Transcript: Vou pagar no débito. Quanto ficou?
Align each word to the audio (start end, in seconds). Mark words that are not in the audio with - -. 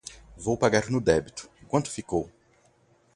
Vou 0.35 0.57
pagar 0.57 0.89
no 0.89 0.99
débito. 0.99 1.47
Quanto 1.67 1.91
ficou? 1.91 2.27